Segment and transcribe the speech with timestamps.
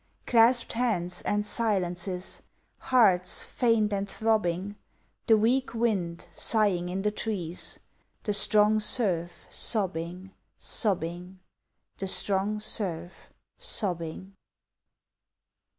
[0.25, 2.41] Clasped hands and silences!
[2.79, 4.75] Hearts faint and throbbing!
[5.27, 7.77] The weak wind sighing in the trees!
[8.23, 11.39] The strong surf sobbing, sobbing,
[11.99, 13.29] The strong surf
[13.59, 14.33] sobbing!